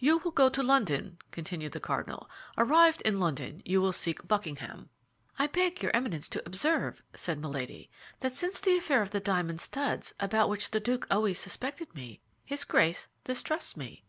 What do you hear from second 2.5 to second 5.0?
"Arrived in London, you will seek Buckingham."